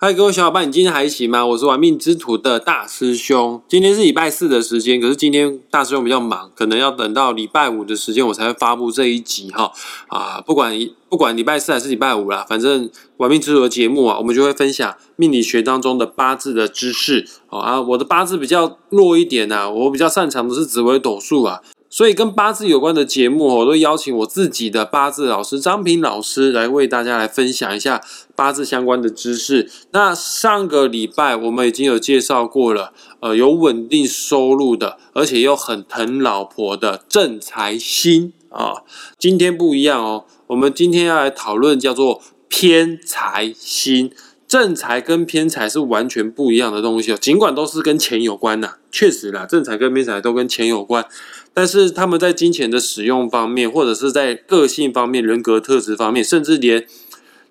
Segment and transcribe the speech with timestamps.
[0.00, 1.44] 嗨，各位小伙伴，你今天还行吗？
[1.44, 3.60] 我是玩命之徒的大师兄。
[3.66, 9.72] 今天是礼拜四的时间，可是今天大师兄比较忙，可能要等到礼拜五的时间我才会发布这一集哈。
[10.06, 10.72] 啊，不管
[11.08, 17.26] 不管礼拜四还是礼拜五啦，反正玩命之徒的节目啊，我们就会分享命理学当中的八字的知识。
[17.48, 21.60] 哦啊，我的八字比较弱一点呐，我比较擅长的是紫微斗数啊。
[21.98, 28.00] 所以跟八字有关的节目，我都邀请我自己的八字老师张平老师来为大家来分享一下
[28.36, 29.68] 八字相关的知识。
[29.90, 38.84] 那上个礼拜我们已经有介绍过了，呃，有稳定收入的，而且又很疼老婆的正财星啊。
[39.18, 44.12] 今天不一样哦，我们今天要来讨论叫做偏财星。
[44.46, 51.04] 正财跟偏财是完全不一样的东西哦，尽管都是跟钱有关呐，确实啦，正财跟偏财都跟钱有关，
[51.52, 56.86] 但是他们在金钱的使用方面，或者是在个性方面、人格特质方面，甚至连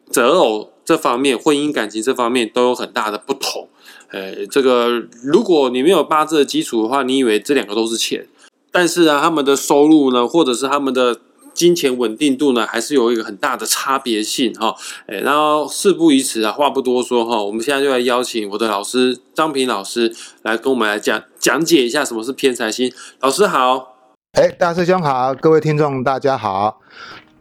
[0.09, 3.67] 择偶这方面、婚姻感情这方面都有很大的不同。
[4.11, 8.27] 呃，这个如果你没有八字的基础的话，你以为这两个都是钱，
[8.71, 11.19] 但是呢，他们的收入呢，或者是他们的。
[11.57, 14.75] 金钱稳定度呢，还是有一个很大的差别性哈。
[15.07, 22.93] 哎，然后事不宜迟啊，话不多说哈，我们现在就来邀请我的老师张平老师来跟我们来讲讲解一下什么是偏财星。
[23.21, 23.96] 老师好，
[24.37, 26.79] 哎，大师兄好，各位听众大家好。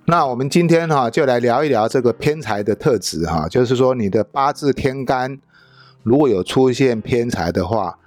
[0.07, 5.39] 那我们今天哈就来聊一聊这个偏财的特质哈，就是说你的八字天干
[6.03, 7.99] 如果有出现偏财的话，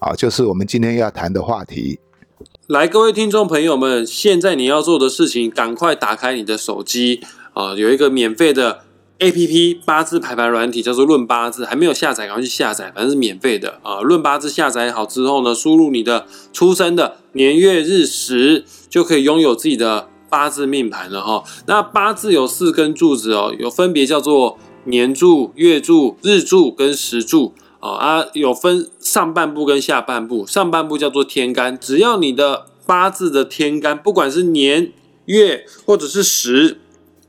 [0.00, 2.00] 啊，就是我们今天要谈的话题。
[2.66, 7.20] 来，各位听众朋友们，现在你要做的事情，赶快打开你的手机
[7.52, 7.74] 啊！
[7.74, 8.80] 有一个免费的
[9.18, 14.00] A P P 八字排盘软体，叫做论八字，还没有下载，赶快去下载，反正是免费的啊！
[14.00, 21.44] 论八字下载好之后呢，输入你的出生的年月日时，就可以拥有自己的八字命盘了哈。
[21.66, 27.54] 那八字有四根柱子哦，有分别叫做年柱、月柱、日柱跟时柱。
[27.80, 34.90] 哦啊，有分上半部跟下半部，上半部叫做天干，只要你的八字的天干，不管是年
[35.26, 36.80] 月或者是时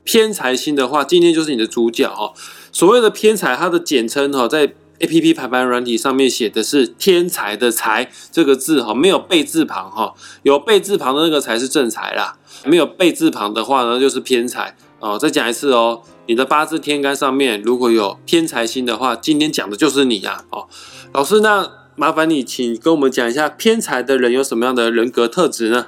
[0.05, 2.31] 偏财星的话，今天就是你的主角哈。
[2.71, 15.19] 所谓的偏财，它的简称哈，在 A P P 排盘软体上面写的是天才的财这个字哈，没有贝字旁哈，有贝字旁的那个才是正财啦，没有贝字旁的话呢，就是偏财哦。
[15.19, 16.03] 再讲一次哦。
[16.27, 20.43] 你的八字天干上面如果有偏财星的话，今天讲的就是你呀！
[20.49, 20.67] 哦，
[21.13, 25.87] 老师，那麻烦你请跟我们讲一下偏财的人有什么样的人格特质呢？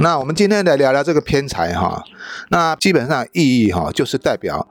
[0.00, 2.02] 那我们今天来聊聊这个偏财哈。
[2.50, 4.66] 那基本上意义哈，就是代表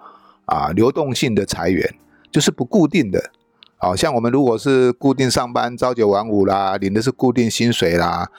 [0.46, 1.96] 啊流动性的财源，
[2.32, 3.32] 就是不固定的。
[3.78, 8.30] 好像我们如果是固定上班，朝九晚五啦，领的是固定薪水啦。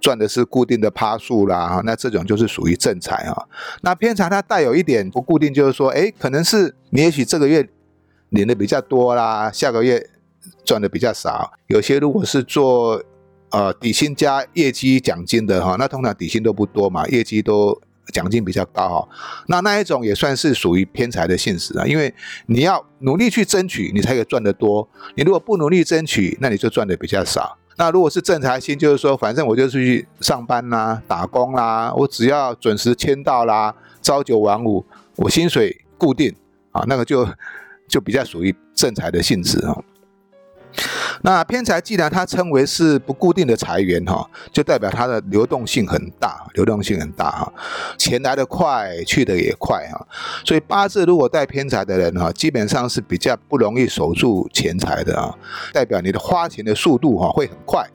[0.00, 3.46] 赚的是固定的趴数啦，那这种就是属于正财啊。
[3.82, 7.68] 那偏财它带有一点不固定，就是说，哎，可能是你也许这个月
[8.30, 10.10] 领的比较多啦，下个月
[10.64, 11.52] 赚的比较少。
[11.68, 13.00] 有些如果是做
[13.52, 19.08] 呃底薪加业绩奖金的哈，那通常底薪都不多嘛，业绩都奖金比较高哈。
[19.46, 22.12] 那那一种也算是属于偏财的性质啊，因为
[22.46, 24.88] 你要努力去争取，你才可以赚得多。
[25.14, 27.56] 你如果不努力争取，那你就赚的比较少。
[27.76, 34.84] 那如果是正财星，就是说，反正我就出去上班啦、打工啦，我只要准时签到啦，朝九晚五，
[35.16, 36.34] 我薪水固定
[36.70, 37.26] 啊，那个就
[37.88, 39.82] 就比较属于正财的性质啊。
[41.24, 47.52] 那偏财既然它称为是不固定的财源哈，就代表它的流动性很大，流动性很大哈，
[47.96, 50.06] 钱来得快，去的也快哈。
[50.44, 55.32] 所以八字如果带偏财的人哈，基本上是比较不容易守住钱财的啊，
[55.72, 57.88] 代表你的花钱的速度哈会很快。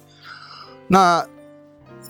[0.87, 1.25] 那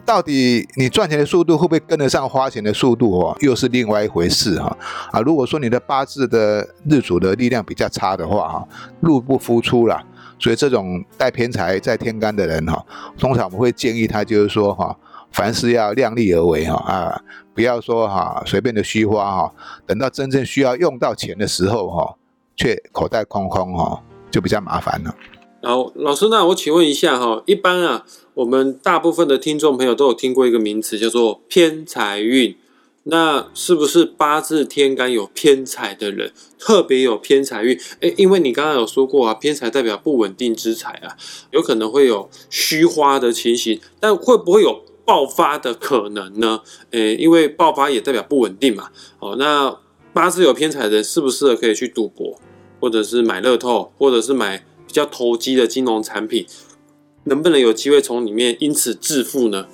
[0.05, 3.35] 到底你赚钱的速度会不会跟得上花钱的速度哦？
[3.41, 4.77] 又是另外一回事哈
[5.11, 5.19] 啊！
[5.21, 8.67] 如果说你的八字的日主的力量比较差的话哈，
[9.01, 9.99] 入不敷出了。
[10.39, 12.85] 所以这种带偏财在天干的人哈，
[13.17, 14.95] 通常我们会建议他就是说哈，
[15.31, 17.21] 凡事要量力而为哈啊，
[17.55, 19.53] 不要说哈随便的虚花哈，
[19.85, 22.15] 等到真正需要用到钱的时候哈，
[22.55, 25.15] 却口袋空空哈，就比较麻烦了。
[25.63, 28.05] 好，老师，那我请问一下哈，一般啊，
[28.35, 32.55] 我们大部分的听众朋友都有听过一个名词叫做偏财运。
[33.09, 37.79] 那是不是八字天干有偏财的人特别有偏财运？
[38.01, 41.15] 诶，因为你刚刚有说过啊，偏财代表不稳定之财啊，
[41.51, 46.61] 有可能会有虚花的情形，但会不会有爆发的可能呢？
[46.91, 48.89] 诶，因为爆发也代表不稳定嘛。
[49.19, 49.79] 哦，那
[50.11, 52.37] 八字有偏财的人适不适合可以去赌博，
[52.81, 56.45] 或者是买乐透，或者是买比较投机的金融产品，
[57.23, 59.67] 能不能有机会从里面因此致富呢？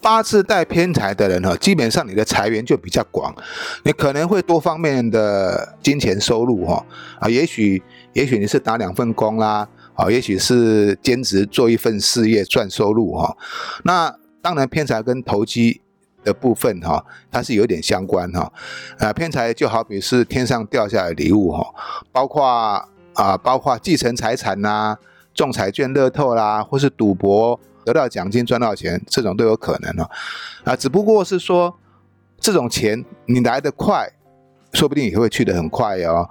[0.00, 3.34] 八字带偏财的人哈，基本上你的财源就比较广，
[3.82, 6.84] 你可能会多方面的金钱收入哈
[7.20, 13.36] 啊，也许也许你是打两份工啦，啊，也许是兼职做一份事业赚收入哈。
[13.84, 15.80] 那当然偏财跟投机
[16.22, 18.52] 的部分哈，它是有点相关哈。
[18.98, 21.66] 啊，偏财就好比是天上掉下来的礼物哈，
[22.12, 22.44] 包括
[23.14, 24.96] 啊，包括继承财产呐、
[25.34, 27.58] 中彩券、乐透啦，或是赌博。
[27.88, 30.10] 得到奖金赚到钱，这种都有可能哦。
[30.64, 31.74] 啊，只不过是说
[32.38, 34.12] 这种钱你来得快，
[34.74, 36.28] 说不定也会去得很快哦。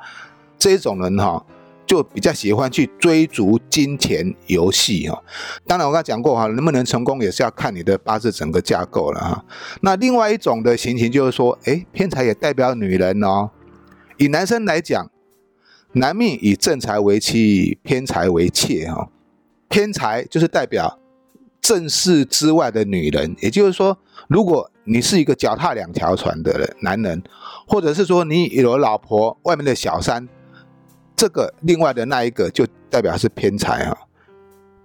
[0.59, 1.43] 这种人哈，
[1.87, 5.23] 就比较喜欢去追逐金钱游戏哈。
[5.65, 9.43] 当然我刚才讲过哈，能不能成功也是要看你的八字整个架构了哈。
[9.81, 13.49] 那另外一种的情形就是说，哎，偏财也代表女人哦。
[14.17, 15.09] 以男生来讲，
[15.93, 19.09] 男命以正财为妻，偏财为妾哈。
[19.69, 20.99] 偏财就是代表。
[21.67, 23.97] 正室之外的女人，也就是说，
[24.29, 27.21] 如果你是一个脚踏两条船的人，男人，
[27.67, 30.29] 或者是说你有老婆，外面的小三，
[31.13, 33.97] 这个另外的那一个就代表是偏财啊。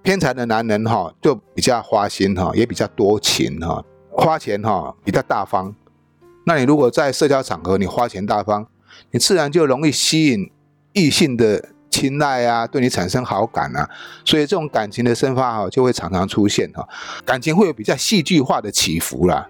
[0.02, 5.72] 偏财的男人哈，就比较花心哈，也比较多情哈，花钱哈比较大方。
[6.44, 8.66] 那你如果在社交场合你花钱大方，
[9.12, 10.50] 你自然就容易吸引
[10.94, 11.68] 异性的。
[11.92, 13.88] 青睐啊，对你产生好感啊，
[14.24, 16.88] 所以这种感情的生发哈，就会常常出现哈，
[17.24, 19.46] 感情会有比较戏剧化的起伏啦。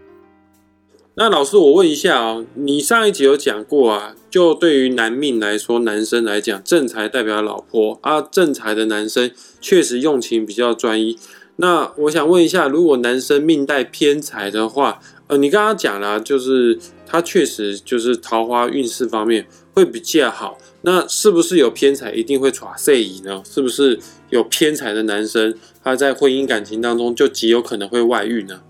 [1.15, 9.31] 那老师，我问一下啊，你上一集有讲过啊，就对于男命来说，男生来讲，正财代表老婆啊，正财的男生
[9.61, 11.19] 确实用情比较专一。
[11.57, 16.79] 那我想问一下，如果男生命带偏财的话，呃，你刚刚讲了，就是
[17.13, 20.57] 他确实就是桃花运势方面会比较好。
[20.81, 23.43] 那是不是有偏财一定会耍色仪呢？
[23.45, 24.01] 是不是
[24.31, 25.55] 有偏财的男生
[25.85, 28.63] 他在婚姻感情当中就极有可能会外遇呢？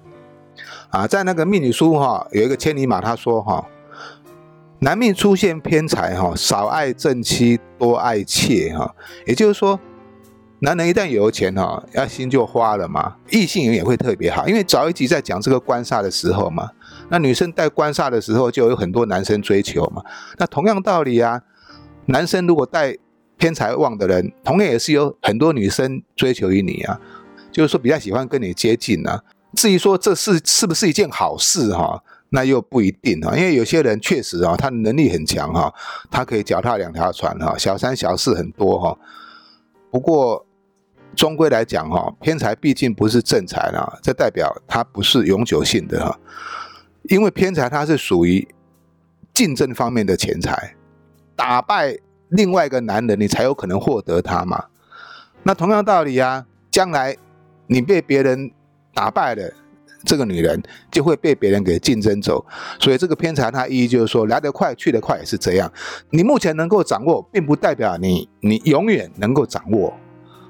[0.91, 3.65] 啊，在那个命理书哈有一个千里马，他说哈，
[4.81, 8.93] 男命出现偏财哈，少爱正妻，多爱妾哈，
[9.25, 9.79] 也就是说，
[10.59, 16.69] 男人一旦有钱哈，要心就花了嘛，异性缘也会特别好，因为早一集在讲这个官煞的时候嘛，
[17.13, 20.03] 那女生带官煞的时候就有很多男生追求嘛，
[20.39, 21.43] 那同样道理啊。
[22.07, 22.97] 男生如果带
[23.37, 26.99] 偏财旺的人，同样也是有很多女生追求于你啊，
[27.53, 29.23] 就是说比较喜欢跟你接近啊。
[29.55, 35.71] 至于说这是是不是一件好事哈，那又不一定哈，因为有些人确实啊，他能力很强哈，
[36.11, 38.99] 他可以脚踏两条船哈，小三小四很多哈。
[39.91, 40.47] 不过
[41.15, 46.19] 终归来讲哈，偏财毕竟不是正财啊，这代表它不是永久性的哈，
[47.13, 48.49] 因为偏财它是属于
[49.35, 50.75] 竞争方面的钱财。
[51.37, 51.95] 打败
[52.31, 54.65] 另外一个男人，你才有可能获得他嘛？
[55.43, 57.15] 那同样道理啊，将来
[57.67, 58.51] 你被别人
[58.95, 59.53] 打败了，
[60.05, 62.43] 这个女人就会被别人给竞争走。
[62.81, 65.71] 所以这个偏财它意义就是说，来得快去得快也是这样。
[66.09, 69.93] 你目前能够掌握，并不代表你你永远能够掌握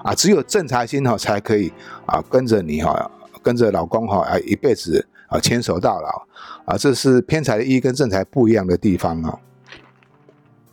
[0.05, 0.15] 啊。
[0.15, 1.73] 只有正财星哈才可以
[2.07, 3.11] 啊，跟着你哈，
[3.43, 6.27] 跟着老公哈啊一辈子啊牵手到老
[6.67, 6.77] 啊。
[6.77, 9.39] 这是偏财的意义跟正财不一样的地方啊。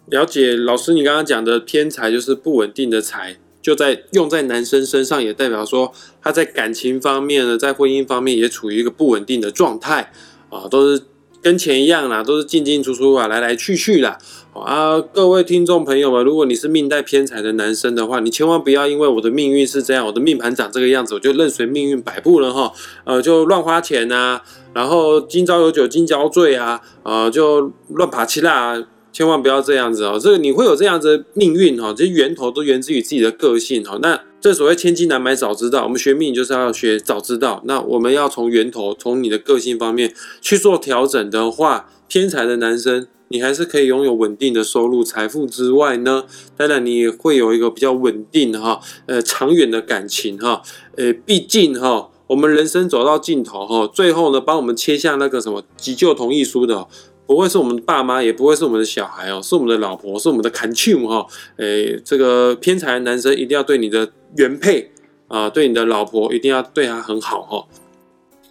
[0.08, 10.12] 了解老师，你刚刚讲的偏财就是不稳定的财，就在用在男生身上，也代表说他在感情方面呢，在婚姻方面也处于一个不稳定的状态
[10.50, 11.04] 啊，都是
[11.44, 14.18] 跟钱一样啦，都是进进出出啊，来来去去啦。
[14.60, 15.00] 啊。
[15.02, 22.72] 各位听众朋友们，如果你是命带偏财的男生的话，你千万不要因为我的命运是这样，我的命盘长这个样子，我就任随命运摆布了哈，
[23.06, 24.42] 呃，就乱花钱啊，
[24.74, 28.86] 然后今朝有酒今朝醉啊，呃，就乱爬七啦。
[29.12, 33.98] 千万不要这样子哦，这个你会有这样子的命运哈，这些源头都源自于自己的个性哈。
[34.04, 37.62] 那这所谓千金难买早知道，我们学命就是要学早知道。
[37.66, 46.26] 那我们要从源头，从你的个性方面去做调整的话，偏财的男生，你还是可以拥有稳定的收入、财富之外呢，
[46.58, 50.62] 当然你也会有一个比较稳定哈，呃，长远的感情哈。
[50.98, 56.88] 呃，毕竟哈，我们人生走到尽头哈，最后呢，帮我们签下那个什么急救同意书的。
[57.26, 61.28] 不会是我们爸妈，也不会是我们的小孩哦，是我们的老婆，是我们的 c o n t u 哈。
[61.58, 64.92] 诶，这个偏财的男生一定要对你的原配
[65.28, 67.68] 啊，对你的老婆一定要对她很好哈。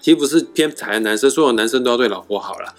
[0.01, 2.73] 其实不是偏财的男生，所有男生都要对老婆好了。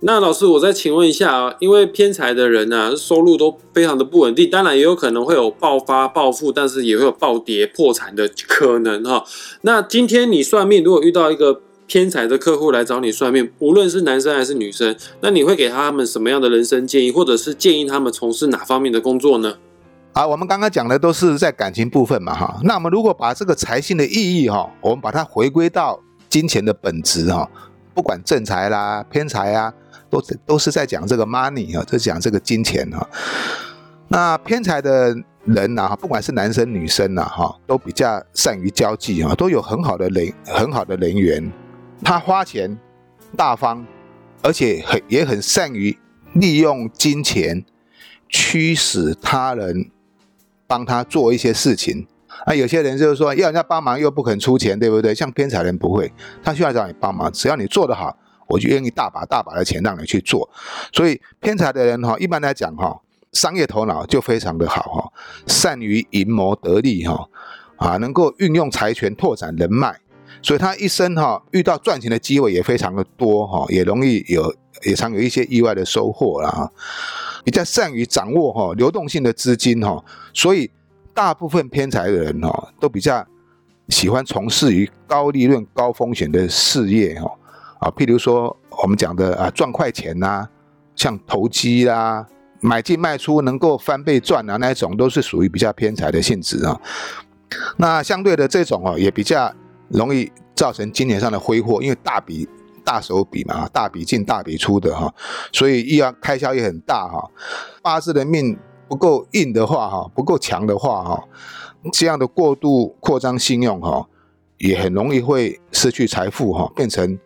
[0.00, 9.24] 那老师，我再请问一下啊，因为偏财的人呢，收入都非常的不稳定，当然也有可能会有暴发暴富，但是也会有暴跌破产的可能哈。
[9.62, 11.62] 那今天你算命，如果遇到一个。
[11.88, 19.54] 偏财的客户来找你算命，无论是男生还是女生，那你会给他们什么样的人生建议，或者是建议他们从事哪方面的工作呢？
[20.12, 22.58] 啊，我们刚刚讲的都是在感情部分嘛，哈。
[22.64, 27.48] 那我们如果把这个财性的意义哈，我们把它回归到金钱的本质哈，
[27.94, 29.72] 不管正财啦、偏财啊，
[30.10, 33.08] 都都是在讲这个 money 啊，在讲这个金钱哈。
[34.08, 41.50] 那偏财的人呐，不管是男生女生呐，哈，都比较善于交际啊，都有很好的人很好的人缘。
[42.04, 42.78] 他花钱
[43.36, 43.84] 大方，
[44.42, 45.98] 而且很也很善于
[46.34, 47.64] 利用金钱
[48.28, 49.90] 驱使他人
[50.66, 52.06] 帮他做一些事情。
[52.44, 55.14] 啊，有些人就是说要人家帮忙又不肯出钱，对不对？
[55.14, 56.12] 像偏财人不会，
[56.44, 60.48] 他需要找你帮忙，只要你做得好，我就愿意大把大把的钱让你去做。
[60.92, 63.00] 所以偏财的人哈，一般来讲哈，
[63.32, 65.12] 商业头脑就非常的好哈，
[65.46, 67.28] 善于营谋得利哈，
[67.76, 69.98] 啊，能够运用财权拓展人脉，
[70.42, 76.72] 所以他一生哈遇到赚钱的机会也非常的多哈，也容易有也常有一些意外的收获了哈，
[77.44, 80.70] 比较善于掌握哈流动性的资金哈，所以。
[81.16, 83.26] 大部分偏财的人哈，都比较
[83.88, 87.32] 喜欢从事于高利润、高风险的事业哈
[87.78, 90.48] 啊，譬如说我们讲的啊赚快钱呐，
[90.94, 92.26] 像投机啦、
[92.60, 96.80] 买进卖出能够翻倍赚啊那一种，都是属于比较偏财的性质啊。
[97.76, 99.52] 那相对的这种哦，也比较
[99.88, 102.48] 容易造成金钱上的挥霍，因为大笔
[102.84, 105.14] 大手笔嘛，大笔进大笔出的哈，
[105.52, 107.30] 所以一要开销也很大哈。
[107.82, 108.58] 八字的命。
[108.88, 111.24] 不够硬的话，哈，不够强的话，哈，
[111.92, 114.06] 这样的过度扩张信用，哈，
[114.58, 117.18] 也很容易会失去财富，哈，变成，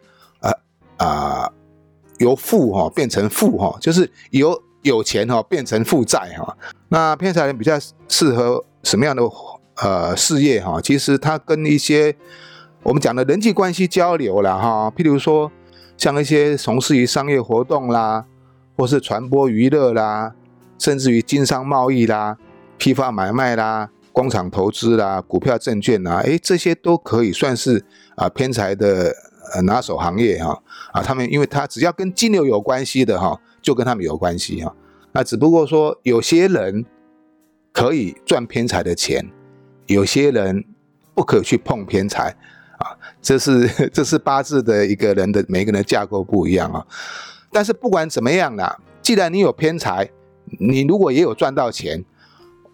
[1.01, 1.51] 啊，
[2.19, 6.57] 由富哈变成富哈，就是由有钱哈变成负债哈。
[6.89, 7.77] 那偏财人比较
[8.07, 9.23] 适合什么样的
[9.83, 10.81] 呃事业哈？
[10.81, 12.15] 其实他跟一些
[12.83, 15.51] 我们讲的人际关系交流了哈，譬如说
[15.97, 18.25] 像一些从事于商业活动啦，
[18.77, 20.35] 或是传播娱乐啦。
[20.79, 22.39] 甚至于经商贸易啦、
[22.79, 27.85] 批发买卖啦、工厂投资啦、股票证券啦，哎，这些都可以算是
[28.17, 29.15] 啊偏财的
[29.55, 34.75] 呃拿手行业哈啊，他们因为他只要跟金牛有关系的哈，就跟他们有关系哈。
[35.13, 36.85] 那只不过说有些人
[37.73, 39.29] 可以赚偏财的钱，
[39.87, 40.65] 有些人
[41.15, 42.35] 不可去碰偏财
[42.79, 46.87] 啊，这是 这是八字的一个人的每个人的架构不一样啊。
[47.53, 50.09] 但是不管怎么样啦，既然你有偏财，
[50.59, 52.05] 你如果也有赚到钱，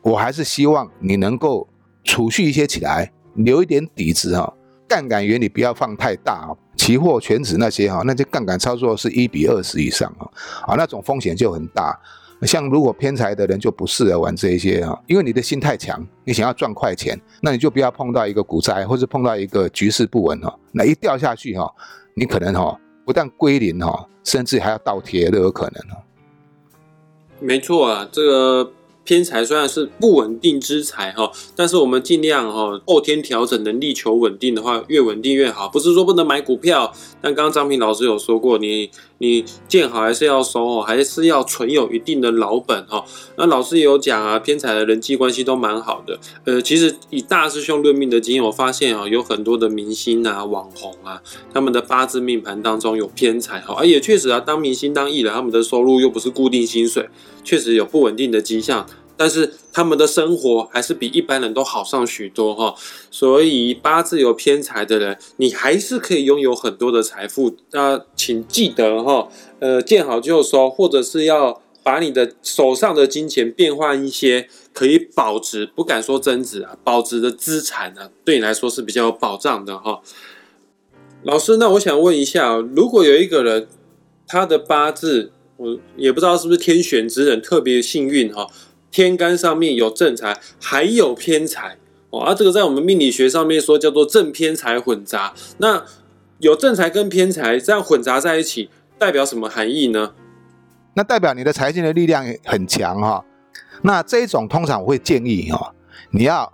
[0.02, 1.66] 我还是希望你能够
[2.04, 4.52] 储蓄一些起来，留一点底子哈。
[4.88, 10.28] 杠杆原理不要放太大啊，期货、全指那些哈，那些杠杆操作是一比二十以上啊，
[10.66, 11.98] 啊那种风险就很大。
[12.42, 21.72] 像如果偏财的人就不适合玩这一些哈，因为你的心太强，你想要赚快钱，那你就不要碰到一个股灾，或者碰到一个局势不稳哈，那一掉下去哈，
[22.14, 26.02] 你可能哈不但归零哈，甚至还要倒贴都有可能哈。
[27.40, 28.72] 没错啊，这个。
[29.06, 35.68] 偏财虽然是不稳定之财哈，但是我们尽量哈后天调整，能力求稳定的话，越稳定越好。
[35.68, 43.04] 不是说不能买股票，但刚刚张平老师有说过，你你见好还是要收哦，还是要存有一定的老本哈。
[43.36, 46.18] 那老师也有讲啊，偏财的人际关系都蛮好的。
[46.44, 51.22] 呃，其实以大师兄论命的经验，我发现啊，有很多的明星啊、网红啊，
[51.54, 57.08] 他们的八字命盘当中有偏财哈，而也确实啊，当明星当艺人，他们的收入又不是固定薪水。
[57.46, 58.84] 确实有不稳定的迹象，
[59.16, 62.74] 但是他们的生活还是比一般人都好上许多哈。
[63.10, 67.56] 所以八字有偏财的人，你还是可以拥有很多的财富。
[67.70, 69.28] 那请记得哈，
[69.60, 80.02] 呃，见好就收，或者是要把你的手上的金钱变换一些可以保值，不敢说增值啊，保值的资产呢，对你来说是比较有保障的哈。
[81.22, 83.68] 老师，那我想问一下，如果有一个人
[84.26, 88.46] 他的八字，我也不知道是不是天选之人特别幸运哈，
[88.90, 91.78] 天干上面有正财，还有偏财
[92.10, 92.20] 哦。
[92.20, 95.32] 啊，这个在我们命理学上面说叫做正偏财混杂。
[95.58, 95.84] 那
[96.38, 100.12] 有正财跟偏财这样混杂在一起，代表什么含义呢？
[100.94, 103.24] 那代表你的财经的力量很强哈。
[103.82, 105.74] 那这一种通常我会建议哈，
[106.10, 106.52] 你要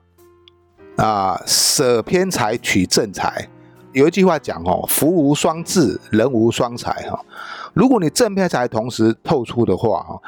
[0.96, 3.48] 啊舍偏财取正财。
[3.92, 7.24] 有一句话讲哦，福无双至，人无双财哈。
[7.74, 10.20] 如果你正偏财同时透出的话，哈，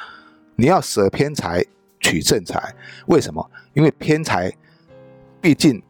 [0.57, 1.63] 你要舍偏财
[2.01, 2.75] 取正财，
[3.07, 3.51] 为什么？
[3.75, 4.51] 因为偏财
[5.41, 5.83] 毕竟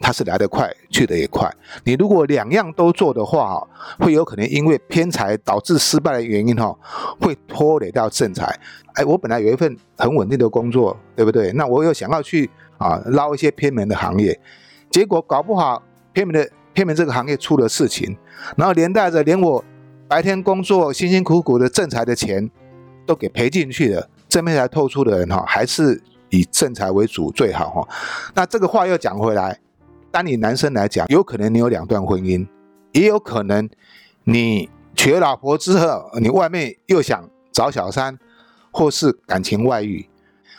[0.00, 1.50] 它是来得快，去得也快。
[1.84, 3.62] 你如果两样都做的话，
[3.98, 6.74] 会有可能因为偏财导致失败的原因，哈，
[7.20, 8.58] 会拖累到正财。
[8.94, 11.52] 哎，我本来有一份很稳定的工作，对不对？
[11.52, 14.40] 那我又想要去啊捞一些偏门的行业，
[14.90, 15.82] 结果搞不好
[16.14, 18.16] 偏门的偏门这个行业出了事情，
[18.56, 19.62] 然后连带着连我。
[20.08, 22.50] 白天工作辛辛苦苦的正财的钱
[23.06, 27.88] 都给赔进去了，正面财透出的人哈，还是以正财为主最好哈。
[28.34, 29.58] 那这个话又讲回来，
[30.10, 32.46] 当你男生来讲，有可能你有两段婚姻，
[32.92, 33.68] 也有可能
[34.24, 38.18] 你娶了老婆之后，你外面又想找小三，
[38.70, 40.06] 或是感情外遇，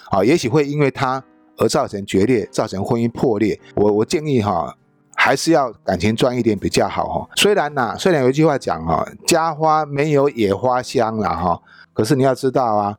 [0.09, 1.23] 啊，也许会因为他
[1.57, 3.59] 而造成决裂，造成婚姻破裂。
[3.75, 4.75] 我我建议哈，
[5.23, 7.29] 还是要感情专一点比较好哈。
[7.37, 11.61] 虽然呐，虽然有一句话讲哈，家花没有野花香了哈，
[11.93, 12.97] 可是你要知道啊，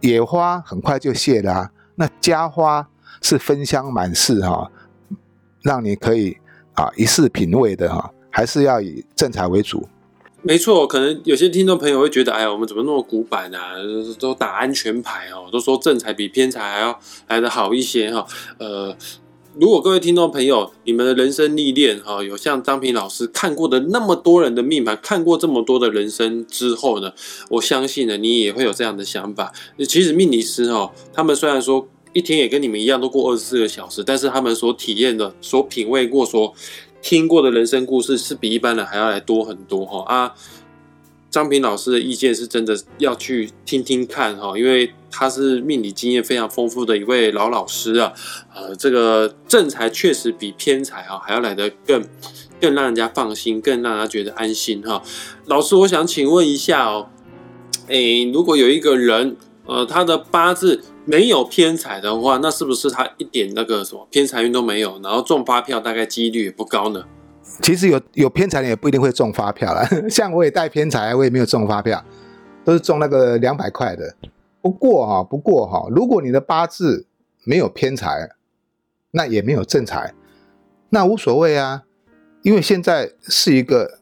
[0.00, 2.88] 野花很快就谢了，那家花
[3.22, 4.68] 是芬香满室哈，
[5.62, 6.36] 让你可以
[6.74, 8.10] 啊一试品味的哈。
[8.32, 9.88] 还是要以正财为主，
[10.42, 10.86] 没错。
[10.88, 13.74] 可能有些听众朋友会觉得，哎呀，我们怎么那么古板啊？
[14.18, 16.98] 都打安全牌哦，都说正财比偏财还要
[17.28, 18.26] 来的好一些哈。
[18.58, 18.96] 呃，
[19.60, 27.12] 如果各位听众朋友，你们的人生历练哈，有像张平老师看过的那么多人的命盘，看过这么多的人生之后呢，
[27.50, 29.52] 我相信呢，你也会有这样的想法。
[29.86, 36.54] 其实命理师哦，他们虽然说一天也跟你们一样都过二十四个小时，但是他们所体验的、所品味过、所
[37.02, 40.34] 听过的人生故事是比一般人还要来多很多哈啊！
[41.30, 48.12] 张平老师的意见是真的要去听听看哈，因为他是命理经验非常丰富的一位老老师啊。
[48.54, 52.04] 呃，这个正财确实比偏财啊还要来得更
[52.60, 55.02] 更让人家放心，更让人家觉得安心哈。
[55.46, 57.08] 老师，我想请问一下哦，
[57.86, 60.82] 诶，如果有一个人呃他的八字。
[61.06, 67.04] 没有偏财的话，那是不是他一点那个什么偏财运都没有，然后中发票大概几率也不高呢？
[67.60, 72.04] 其实有有偏财的也不一定会中发票了， 像我也带偏财，我也没有中发票，
[72.64, 74.14] 都是中那个两百块的。
[74.62, 77.06] 不过哈，不过哈，如果你的八字
[77.44, 78.30] 没有偏财，
[79.10, 80.14] 那也没有正财，
[80.90, 81.84] 那无所谓啊，
[82.42, 83.98] 因为现在是一个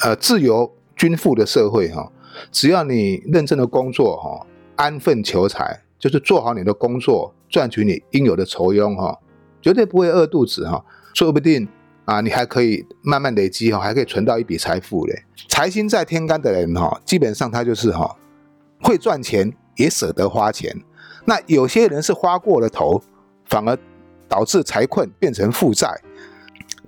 [0.00, 2.10] 呃自由均富的社会哈，
[2.50, 5.80] 只要你认真的工作哈，安分求财。
[5.96, 9.18] 就是做好你的工作，赚取你应有的酬庸哈，
[9.62, 11.66] 绝对不会饿肚子哈，说不定
[12.04, 15.24] 啊，你还可以慢慢累积哈，还可以存到一笔财富嘞。
[15.48, 18.16] 财星在天干的人哈，基本上他就是哈，
[18.82, 20.74] 会赚钱也舍得花钱。
[21.24, 23.02] 那有些人是花过了头，
[23.46, 23.78] 反而
[24.28, 26.00] 导致财困变成负债，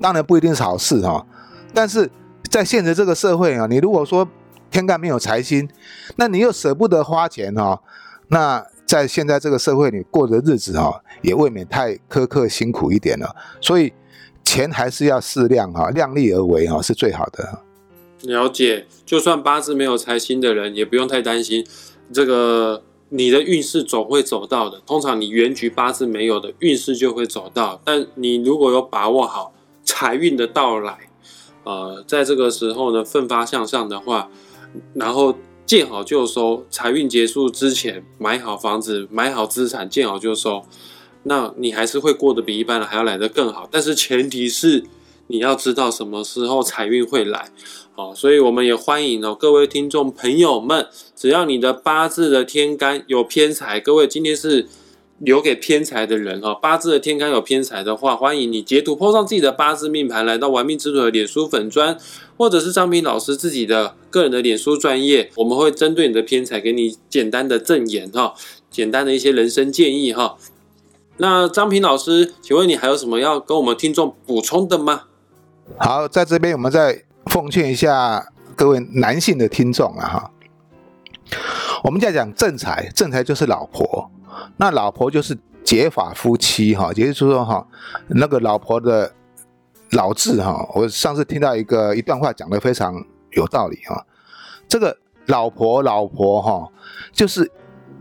[0.01, 1.27] 当然不一定是好事哈。
[1.73, 2.11] 但是
[2.51, 4.29] 在现在这个社会啊，你如果说
[4.71, 5.69] 天干没有财星，
[6.17, 7.83] 那你又舍不得花钱哈，
[8.29, 8.65] 那。
[8.87, 13.35] 在现在这个社会里过的日子哈，也未免太苛刻辛苦一点了。
[13.61, 13.93] 所以
[14.47, 17.59] 钱还是要适量哈，量力而为哈是最好的。
[18.23, 21.67] 了解，就算八字没有财星的人，也不用太担心。
[22.13, 24.81] 这个你的运势总会走到的。
[24.87, 29.53] 通常你原局八字没有的运势就会走到，但你如果有把握好
[29.85, 30.97] 财运的到来，
[31.65, 34.31] 呃，在这个时候呢，奋发向上的话，
[34.95, 35.37] 然后。
[35.67, 40.65] 见好就收，财运结束之前买好房子、买好资产，见好就收，
[41.27, 43.69] 那你还是会过得比一般人还要来得更好。
[43.71, 44.85] 但是前提是
[45.27, 47.51] 你要知道什么时候财运会来，
[47.95, 54.67] 好，所以我们也欢迎哦，各位听众朋友们，只要你的八字的天干有偏财，各位今天是。
[55.19, 61.97] 留给偏财的人哈，八字的天干有偏财的话，欢迎你截图 po 上自己的八字命盘，来到玩命之徒的脸书粉砖，
[62.37, 68.35] 或者是张平老师自己的个人的脸书专业，我们会针对你的偏财给你简单的正言哈，
[68.71, 70.37] 简单的一些人生建议哈。
[71.19, 75.05] 那张平老师，请问你还有什么要跟我们听众补充的吗？
[75.79, 80.31] 好，在这边我们再奉劝一下各位男性的听众啊哈，
[81.83, 84.11] 我们在讲正财，正财就是老婆。
[84.59, 87.67] 那老婆就是结发夫妻哈，也就是说哈，
[88.09, 89.13] 那个老婆的
[89.93, 92.95] 老字哈，我上次听到一个一段话讲的非常
[93.31, 94.07] 有道理哈。
[94.69, 96.69] 这个老婆老婆哈，
[97.13, 97.51] 就是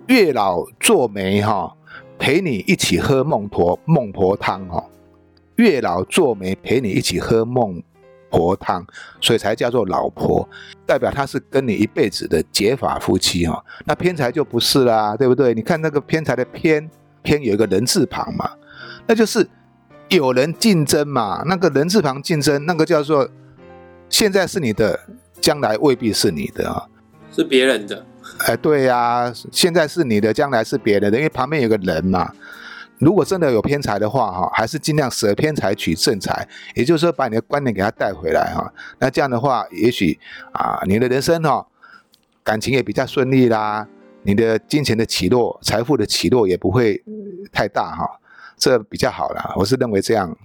[0.08, 1.76] 月老做媒哈，
[2.18, 4.84] 陪你一起喝孟婆孟婆汤哈。
[5.58, 7.82] 月老做媒陪你一起喝孟
[8.30, 8.86] 婆汤，
[9.22, 10.46] 所以才叫做老婆，
[10.86, 13.64] 代表他是跟你一辈子的结发夫妻哈。
[13.86, 15.54] 那偏财就不是啦，对不对？
[15.54, 16.90] 你看那个偏财的偏
[17.22, 18.50] 偏有一个人字旁嘛，
[19.08, 19.48] 那就是
[20.10, 21.42] 有人竞争嘛。
[21.46, 23.30] 那个人字旁竞争，那个叫做
[24.10, 25.00] 现在是你的，
[25.40, 26.86] 将来未必是你的啊，
[27.32, 28.06] 是别人的。
[28.48, 32.32] 哎，对呀，现在是你的，将来是别人的，因为旁边有个人嘛。
[32.98, 38.72] 如果真的有偏财的话，哈，还是尽量舍偏财取正财，也就是说把你的观念给他带回来，哈。
[39.00, 40.18] 那这样的话，也许
[40.54, 41.68] 啊，你的人生哈，
[42.42, 43.86] 感情也比较顺利啦，
[44.24, 47.04] 你的金钱的起落、财富的起落也不会
[47.52, 48.10] 太大，哈，
[48.58, 49.54] 这比较好了。
[49.58, 50.36] 我是认为这样。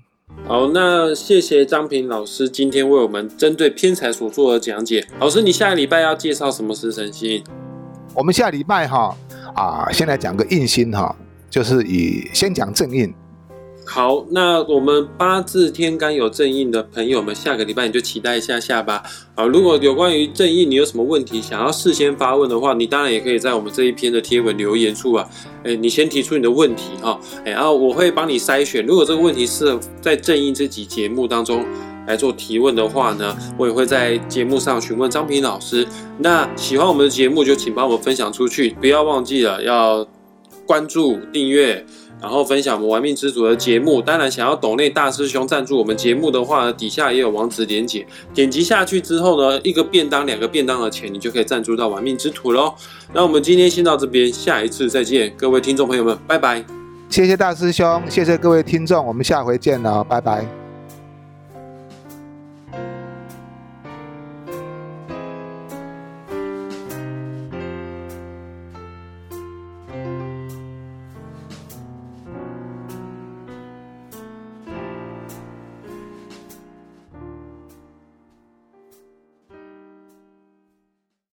[0.45, 5.07] 好，那谢谢张平老师今天为我们针对偏财所做的讲解。
[5.21, 7.45] 老师，你下个礼拜要介绍什么食神星？
[8.21, 9.17] 我们下礼拜哈
[9.55, 11.17] 啊，先来讲个印星哈。
[11.49, 13.13] 就是以先讲正印，
[13.87, 19.03] 好，那我们八字天干有正印的朋友们，下个礼拜你就期待一下下吧。
[19.35, 25.27] 啊，如果有关于正印你有什么问题想要事先发问的话，你当然也可以在我们这一篇的贴文留言处啊，
[25.65, 28.85] 哎，你先提出你的问题哈，哎，然后我会帮你筛选。
[28.85, 31.65] 如果这个问题是在正印这集节目当中
[32.11, 35.87] 来做提问的话呢，我也会在节目上询问张平老师。
[36.19, 40.07] 那喜欢我们的节目就请帮我们分享出去，不要忘记了要
[40.67, 41.87] 关注订阅。
[42.23, 52.75] 然后分享我们玩命之主的节目，当然想要懂内大师兄赞助我们节目的话，底下也有网址连结，点击下去之后呢，一个便当、两个便当的钱，你就可以赞助到玩命之徒喽。
[53.15, 56.63] 那我们今天先到这边，下一次再见，各位听众朋友们，拜拜。
[57.09, 60.60] 谢谢大师兄，谢谢各位听众，我们下回见了，拜拜。